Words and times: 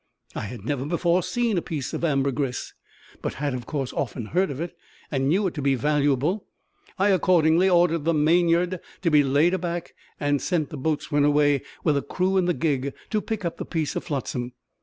I 0.33 0.45
had 0.45 0.65
never 0.65 0.83
before 0.83 1.21
seen 1.21 1.59
a 1.59 1.61
piece 1.61 1.93
of 1.93 2.03
ambergris, 2.03 2.73
but 3.21 3.35
had, 3.35 3.53
of 3.53 3.67
course, 3.67 3.93
often 3.93 4.25
heard 4.25 4.49
of 4.49 4.59
it, 4.59 4.75
and 5.11 5.29
knew 5.29 5.45
it 5.45 5.53
to 5.53 5.61
be 5.61 5.75
valuable; 5.75 6.47
I 6.97 7.09
accordingly 7.09 7.69
ordered 7.69 8.05
the 8.05 8.13
mainyard 8.15 8.79
to 9.03 9.11
be 9.11 9.21
laid 9.23 9.53
aback, 9.53 9.93
and 10.19 10.41
sent 10.41 10.71
the 10.71 10.75
boatswain 10.77 11.23
away 11.23 11.61
with 11.83 11.97
a 11.97 12.01
crew 12.01 12.37
in 12.37 12.45
the 12.45 12.55
gig 12.55 12.95
to 13.11 13.21
pick 13.21 13.45
up 13.45 13.57
the 13.57 13.63
piece 13.65 13.95
of 13.95 14.03
"flotsam." 14.03 14.53